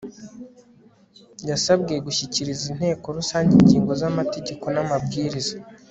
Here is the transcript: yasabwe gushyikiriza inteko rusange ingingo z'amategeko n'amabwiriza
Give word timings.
yasabwe 1.49 1.93
gushyikiriza 2.05 2.65
inteko 2.73 3.05
rusange 3.17 3.51
ingingo 3.59 3.91
z'amategeko 4.01 4.65
n'amabwiriza 4.75 5.55